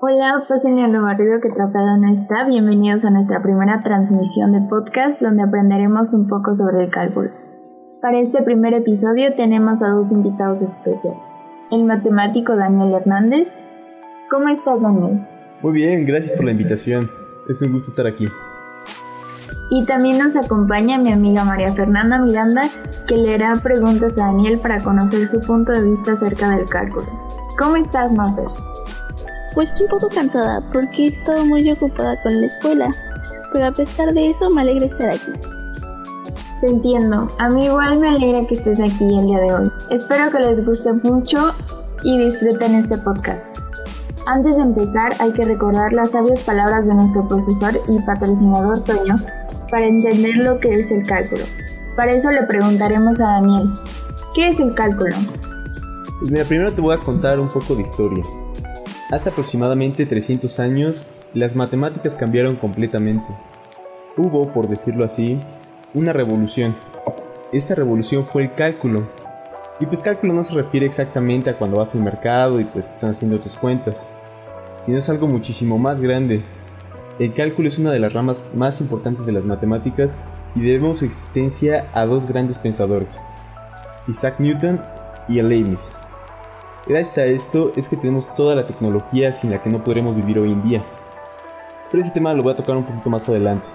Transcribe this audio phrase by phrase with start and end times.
[0.00, 2.44] Hola, pásenle a lo barrido que atrapado no está.
[2.44, 7.30] Bienvenidos a nuestra primera transmisión de podcast donde aprenderemos un poco sobre el cálculo.
[8.00, 11.18] Para este primer episodio tenemos a dos invitados especiales.
[11.72, 13.52] El matemático Daniel Hernández.
[14.30, 15.26] ¿Cómo estás, Daniel?
[15.62, 17.10] Muy bien, gracias por la invitación.
[17.48, 18.28] Es un gusto estar aquí.
[19.72, 22.68] Y también nos acompaña mi amiga María Fernanda Miranda,
[23.08, 27.08] que le hará preguntas a Daniel para conocer su punto de vista acerca del cálculo.
[27.58, 28.46] ¿Cómo estás, Mafer?
[29.54, 32.90] Pues un poco cansada porque he estado muy ocupada con la escuela,
[33.52, 35.32] pero a pesar de eso me alegra estar aquí.
[36.60, 39.72] Te entiendo, a mí igual me alegra que estés aquí el día de hoy.
[39.90, 41.54] Espero que les guste mucho
[42.02, 43.58] y disfruten este podcast.
[44.26, 49.16] Antes de empezar hay que recordar las sabias palabras de nuestro profesor y patrocinador Toño
[49.70, 51.44] para entender lo que es el cálculo.
[51.96, 53.70] Para eso le preguntaremos a Daniel,
[54.34, 55.16] ¿qué es el cálculo?
[56.18, 58.24] Pues mira, primero te voy a contar un poco de historia.
[59.10, 63.26] Hace aproximadamente 300 años, las matemáticas cambiaron completamente.
[64.18, 65.40] Hubo, por decirlo así,
[65.94, 66.76] una revolución.
[67.50, 69.08] Esta revolución fue el cálculo.
[69.80, 73.12] Y pues cálculo no se refiere exactamente a cuando vas al mercado y pues están
[73.12, 73.96] haciendo tus cuentas,
[74.84, 76.42] sino es algo muchísimo más grande.
[77.18, 80.10] El cálculo es una de las ramas más importantes de las matemáticas
[80.54, 83.10] y debemos su existencia a dos grandes pensadores,
[84.06, 84.82] Isaac Newton
[85.28, 85.92] y Leibniz.
[86.88, 90.38] Gracias a esto es que tenemos toda la tecnología sin la que no podremos vivir
[90.38, 90.82] hoy en día.
[91.90, 93.66] Pero ese tema lo voy a tocar un poquito más adelante.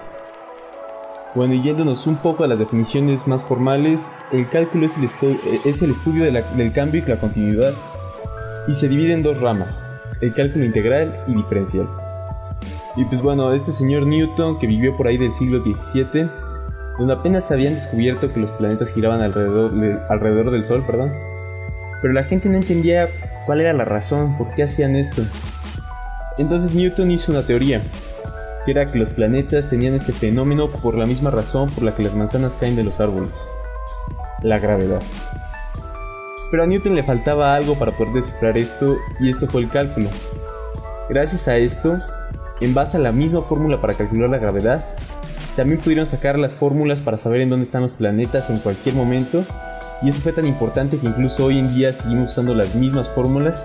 [1.32, 5.80] Bueno, y yéndonos un poco a las definiciones más formales, el cálculo es el, es
[5.80, 7.72] el estudio del cambio y la continuidad
[8.66, 9.68] y se divide en dos ramas,
[10.20, 11.88] el cálculo integral y diferencial.
[12.96, 16.28] Y pues bueno, este señor Newton que vivió por ahí del siglo XVII,
[16.98, 19.72] donde apenas habían descubierto que los planetas giraban alrededor,
[20.08, 21.12] alrededor del Sol, perdón,
[22.04, 23.08] pero la gente no entendía
[23.46, 25.22] cuál era la razón, por qué hacían esto.
[26.36, 27.80] Entonces Newton hizo una teoría,
[28.66, 32.02] que era que los planetas tenían este fenómeno por la misma razón por la que
[32.02, 33.32] las manzanas caen de los árboles,
[34.42, 35.00] la gravedad.
[36.50, 40.10] Pero a Newton le faltaba algo para poder descifrar esto y esto fue el cálculo.
[41.08, 41.96] Gracias a esto,
[42.60, 44.84] en base a la misma fórmula para calcular la gravedad,
[45.56, 49.46] también pudieron sacar las fórmulas para saber en dónde están los planetas en cualquier momento
[50.02, 53.62] y esto fue tan importante que incluso hoy en día seguimos usando las mismas fórmulas.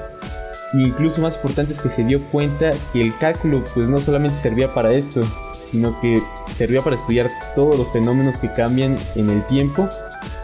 [0.73, 4.37] Y incluso más importante es que se dio cuenta que el cálculo pues no solamente
[4.37, 5.21] servía para esto,
[5.61, 6.21] sino que
[6.55, 9.89] servía para estudiar todos los fenómenos que cambian en el tiempo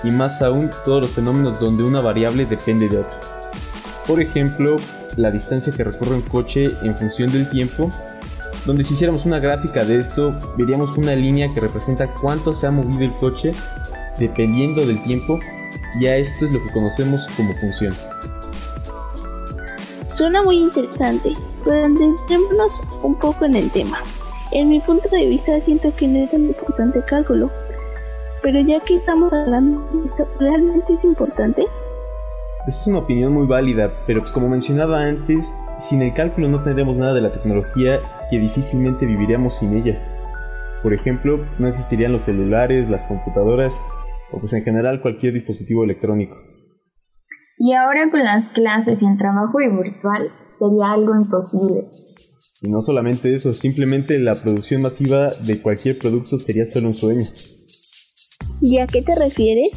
[0.04, 3.20] y más aún todos los fenómenos donde una variable depende de otra.
[4.08, 4.78] Por ejemplo,
[5.16, 7.90] la distancia que recorre un coche en función del tiempo,
[8.66, 12.72] donde si hiciéramos una gráfica de esto, veríamos una línea que representa cuánto se ha
[12.72, 13.54] movido el coche
[14.20, 15.40] dependiendo del tiempo
[16.00, 17.94] ya esto es lo que conocemos como función.
[20.06, 21.34] Suena muy interesante,
[21.64, 24.00] pero centrémonos un poco en el tema.
[24.52, 27.50] En mi punto de vista siento que no es un importante cálculo,
[28.42, 31.66] pero ya que estamos hablando de esto, ¿realmente es importante?
[32.68, 36.98] es una opinión muy válida, pero pues como mencionaba antes, sin el cálculo no tendríamos
[36.98, 38.00] nada de la tecnología
[38.32, 40.02] que difícilmente viviríamos sin ella.
[40.82, 43.74] Por ejemplo, no existirían los celulares, las computadoras
[44.32, 46.36] o pues en general cualquier dispositivo electrónico.
[47.58, 51.88] Y ahora con las clases y el trabajo virtual sería algo imposible.
[52.62, 57.26] Y no solamente eso, simplemente la producción masiva de cualquier producto sería solo un sueño.
[58.62, 59.72] ¿Y a qué te refieres?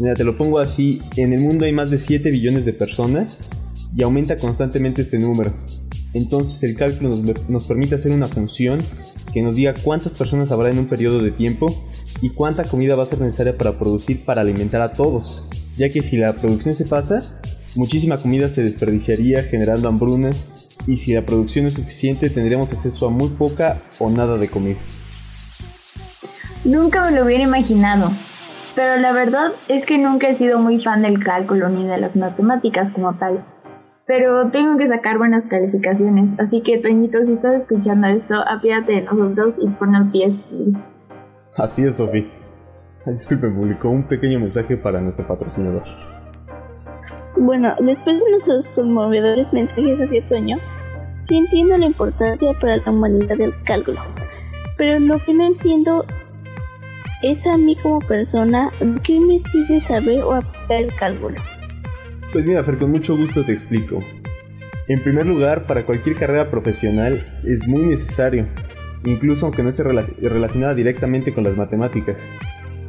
[0.00, 3.50] Mira, te lo pongo así, en el mundo hay más de 7 billones de personas
[3.96, 5.52] y aumenta constantemente este número.
[6.14, 8.80] Entonces el cálculo nos, nos permite hacer una función
[9.32, 11.66] que nos diga cuántas personas habrá en un periodo de tiempo
[12.22, 16.02] y cuánta comida va a ser necesaria para producir para alimentar a todos, ya que
[16.02, 17.40] si la producción se pasa,
[17.76, 23.10] muchísima comida se desperdiciaría generando hambrunas y si la producción es suficiente tendríamos acceso a
[23.10, 24.78] muy poca o nada de comida.
[26.64, 28.10] Nunca me lo hubiera imaginado,
[28.74, 32.14] pero la verdad es que nunca he sido muy fan del cálculo ni de las
[32.16, 33.44] matemáticas como tal.
[34.06, 39.02] Pero tengo que sacar buenas calificaciones, así que Toñito, si estás escuchando esto, apiádate de
[39.02, 40.34] nosotros y ponnos pies.
[41.56, 42.28] Así es, Sofi.
[43.06, 45.82] Disculpe, publicó un pequeño mensaje para nuestro patrocinador.
[47.36, 50.58] Bueno, después de nuestros conmovedores mensajes hacia Toño,
[51.22, 54.00] sí entiendo la importancia para la humanidad del cálculo.
[54.76, 56.04] Pero lo que no entiendo
[57.22, 58.70] es a mí como persona,
[59.02, 61.36] ¿qué me sirve saber o aplicar el cálculo?
[62.32, 63.98] Pues mira, Fer, con mucho gusto te explico.
[64.88, 68.46] En primer lugar, para cualquier carrera profesional es muy necesario,
[69.04, 72.18] incluso aunque no esté relacionada directamente con las matemáticas.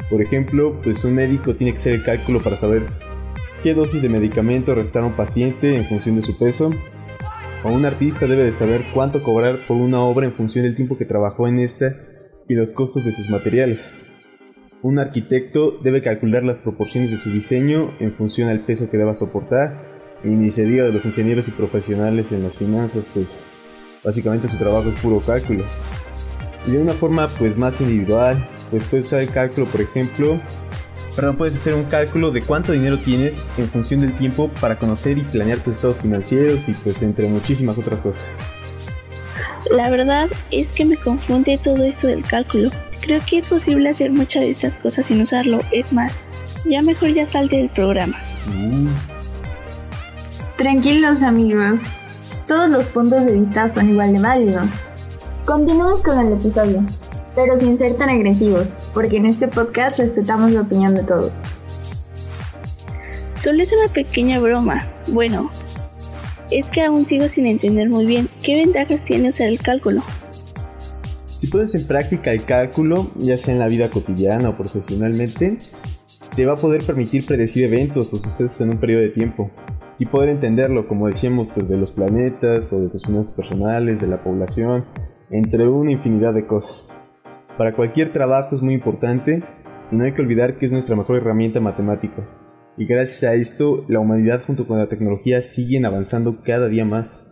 [0.09, 2.83] Por ejemplo, pues un médico tiene que hacer el cálculo para saber
[3.63, 6.71] qué dosis de medicamento restar a un paciente en función de su peso,
[7.63, 10.97] O un artista debe de saber cuánto cobrar por una obra en función del tiempo
[10.97, 11.95] que trabajó en esta
[12.47, 13.93] y los costos de sus materiales.
[14.81, 19.15] Un arquitecto debe calcular las proporciones de su diseño en función al peso que deba
[19.15, 19.91] soportar.
[20.23, 23.45] Y ni se diga de los ingenieros y profesionales en las finanzas, pues
[24.03, 25.63] básicamente su trabajo es puro cálculo.
[26.65, 30.39] Y de una forma pues más individual, pues puedes usar el cálculo, por ejemplo,
[31.15, 35.17] perdón, puedes hacer un cálculo de cuánto dinero tienes en función del tiempo para conocer
[35.17, 38.23] y planear tus estados financieros y pues entre muchísimas otras cosas.
[39.69, 42.69] La verdad es que me confunde todo esto del cálculo.
[42.99, 45.59] Creo que es posible hacer muchas de esas cosas sin usarlo.
[45.71, 46.13] Es más,
[46.65, 48.17] ya mejor ya salte del programa.
[48.47, 48.87] Mm.
[50.57, 51.79] Tranquilos amigos,
[52.47, 54.67] todos los puntos de vista son igual de válidos.
[55.45, 56.85] Continuamos con el episodio,
[57.33, 61.31] pero sin ser tan agresivos, porque en este podcast respetamos la opinión de todos.
[63.33, 64.85] Solo es una pequeña broma.
[65.07, 65.49] Bueno,
[66.51, 70.03] es que aún sigo sin entender muy bien qué ventajas tiene usar el cálculo.
[71.25, 75.57] Si pones en práctica el cálculo, ya sea en la vida cotidiana o profesionalmente,
[76.35, 79.49] te va a poder permitir predecir eventos o sucesos en un periodo de tiempo
[79.97, 84.07] y poder entenderlo, como decíamos, pues de los planetas o de tus finanzas personales, de
[84.07, 84.85] la población,
[85.31, 86.87] entre una infinidad de cosas.
[87.57, 89.43] Para cualquier trabajo es muy importante
[89.91, 92.27] y no hay que olvidar que es nuestra mejor herramienta matemática.
[92.77, 97.27] Y gracias a esto, la humanidad junto con la tecnología siguen avanzando cada día más.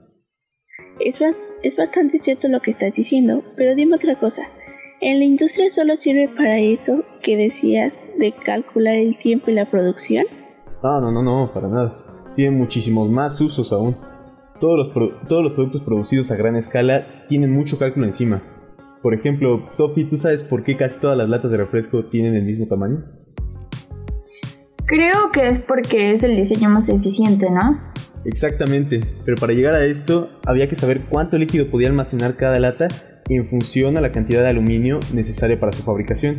[0.99, 4.43] Es, ba- es bastante cierto lo que estás diciendo, pero dime otra cosa.
[5.01, 9.69] ¿En la industria solo sirve para eso que decías de calcular el tiempo y la
[9.71, 10.25] producción?
[10.83, 12.33] No, no, no, no, para nada.
[12.35, 13.95] Tiene muchísimos más usos aún.
[14.59, 18.41] Todos los, pro- todos los productos producidos a gran escala tienen mucho cálculo encima.
[19.01, 22.44] Por ejemplo, Sophie, ¿tú sabes por qué casi todas las latas de refresco tienen el
[22.44, 23.06] mismo tamaño?
[24.85, 27.79] Creo que es porque es el diseño más eficiente, ¿no?
[28.25, 32.89] Exactamente, pero para llegar a esto había que saber cuánto líquido podía almacenar cada lata
[33.29, 36.38] en función a la cantidad de aluminio necesaria para su fabricación.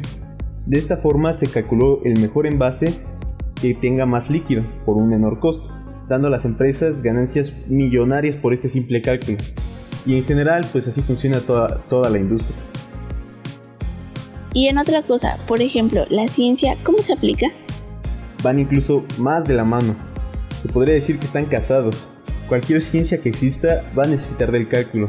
[0.67, 2.93] De esta forma se calculó el mejor envase
[3.63, 5.73] que tenga más líquido por un menor costo,
[6.11, 9.39] dando a las empresas ganancias millonarias por este simple cálculo.
[10.05, 12.57] Y en general, pues así funciona toda, toda la industria.
[14.53, 17.47] Y en otra cosa, por ejemplo, la ciencia, ¿cómo se aplica?
[18.43, 19.95] Van incluso más de la mano.
[20.61, 22.11] Se podría decir que están casados.
[22.49, 25.07] Cualquier ciencia que exista va a necesitar del cálculo.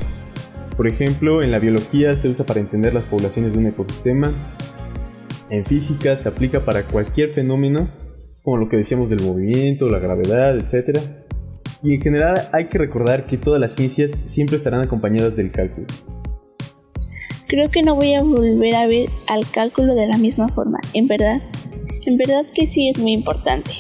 [0.78, 4.32] Por ejemplo, en la biología se usa para entender las poblaciones de un ecosistema.
[5.50, 7.90] En física se aplica para cualquier fenómeno,
[8.44, 11.00] como lo que decíamos del movimiento, la gravedad, etc.
[11.84, 15.88] Y en general hay que recordar que todas las ciencias siempre estarán acompañadas del cálculo.
[17.48, 21.08] Creo que no voy a volver a ver al cálculo de la misma forma, en
[21.08, 21.42] verdad.
[22.06, 23.72] En verdad que sí es muy importante.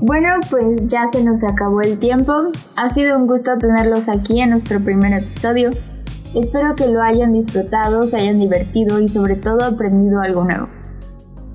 [0.00, 2.32] Bueno, pues ya se nos acabó el tiempo.
[2.76, 5.70] Ha sido un gusto tenerlos aquí en nuestro primer episodio.
[6.34, 10.75] Espero que lo hayan disfrutado, se hayan divertido y sobre todo aprendido algo nuevo.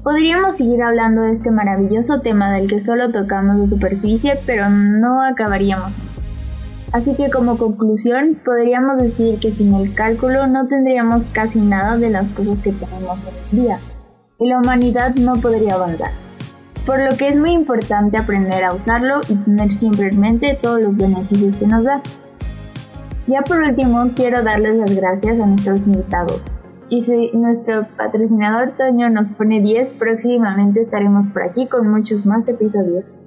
[0.04, 5.22] Podríamos seguir hablando de este maravilloso tema del que solo tocamos de superficie, pero no
[5.22, 5.96] acabaríamos.
[6.92, 12.10] Así que como conclusión, podríamos decir que sin el cálculo no tendríamos casi nada de
[12.10, 13.80] las cosas que tenemos hoy en día,
[14.40, 16.12] y la humanidad no podría avanzar
[16.86, 20.82] por lo que es muy importante aprender a usarlo y tener siempre en mente todos
[20.82, 22.02] los beneficios que nos da.
[23.28, 26.42] Ya por último, quiero darles las gracias a nuestros invitados.
[26.92, 32.50] Y si nuestro patrocinador Toño nos pone 10, próximamente estaremos por aquí con muchos más
[32.50, 33.21] episodios.